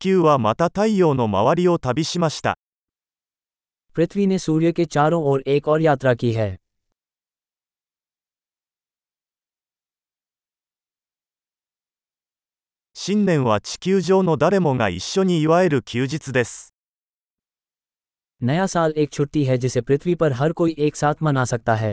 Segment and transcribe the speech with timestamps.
[0.00, 2.56] 球はまた太陽の周りを旅しました
[3.96, 6.48] पृथ्वी ने सूर्य के चारों ओर एक और यात्रा की है
[12.94, 16.72] 新年は地球上の誰もが一緒に祝える休日です
[18.42, 21.92] नया साल एक छुट्टी है जिसे पृथ्वी पर हर कोई एक साथ मना सकता है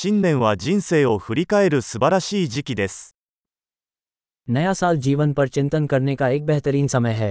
[0.00, 3.16] 新年は人生を振り返る素晴らしい時期です
[4.48, 7.30] नया साल जीवन पर चिंतन करने का एक बेहतरीन समय है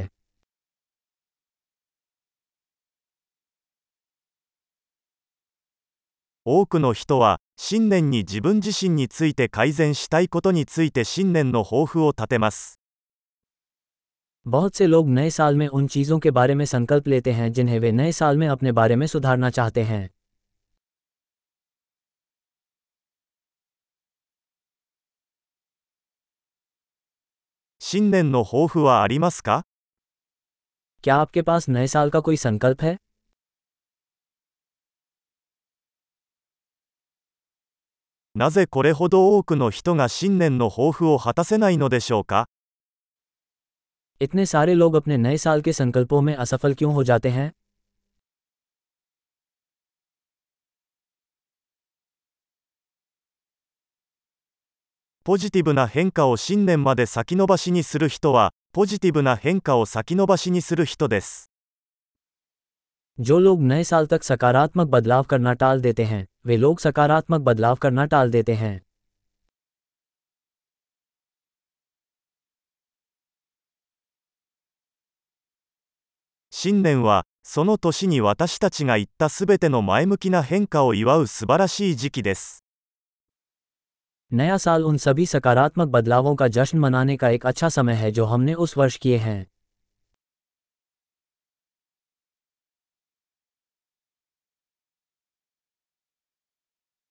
[6.46, 12.80] 多くの人は新年に自分自身について改善したいことについて新年の抱負を立てます
[14.46, 17.80] बहुत से लोग नए साल में उन चीज़ों के बारे में संकल्प लेते हैं जिन्हें
[17.80, 20.10] वे नए साल में अपने बारे में सुधारना चाहते हैं
[27.90, 29.64] 新年の抱負はありますか
[31.04, 32.98] क्या आपके पास नए साल का कोई संकल्प है
[38.36, 42.48] なぜこれほど多くの人が新年の抱負を果たせないのでしょうか
[44.22, 47.52] इतने सारे लोग अपने नए साल के संकल्पों में असफल क्यों हो जाते हैं
[55.30, 61.50] ポジティブな変化を新年まで先延ばしにする人はポジティブな変化を先延ばしにする人です
[63.20, 67.76] जो लोग नए साल तक सकारात्मक बदलाव करना टाल देते हैं वे लोग सकारात्मक बदलाव
[67.76, 68.82] करना टाल देते हैं
[76.52, 82.64] 新年はその年に私たちが言ったすべての前向きな変化を祝う素晴らしい時期です
[84.33, 88.25] नया साल उन सभी सकारात्मक बदलावों का जश्न मनाने का एक अच्छा समय है जो
[88.25, 89.47] हमने उस वर्ष किए हैं।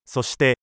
[0.07, 0.55] सोशते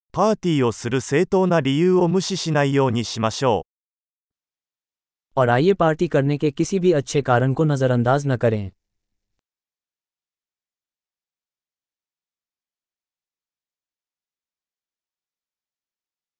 [5.36, 8.70] और पार्टी करने के किसी भी अच्छे कारण को नजरअंदाज न करें।